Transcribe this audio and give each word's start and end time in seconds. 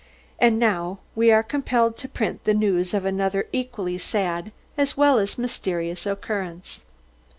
And 0.39 0.57
now 0.57 0.97
we 1.13 1.31
are 1.31 1.43
compelled 1.43 1.95
to 1.97 2.09
print 2.09 2.43
the 2.43 2.55
news 2.55 2.95
of 2.95 3.05
another 3.05 3.45
equally 3.53 3.99
sad 3.99 4.51
as 4.75 4.97
well 4.97 5.19
as 5.19 5.37
mysterious 5.37 6.07
occurrence. 6.07 6.81